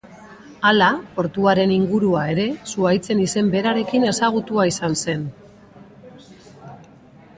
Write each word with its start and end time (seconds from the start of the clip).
Hala, 0.69 0.85
portuaren 1.17 1.73
ingurua 1.75 2.23
ere 2.33 2.45
zuhaitzen 2.71 3.21
izen 3.27 3.53
berarekin 3.57 4.09
ezagutua 4.13 4.67
izan 4.73 4.99
zen. 5.05 5.29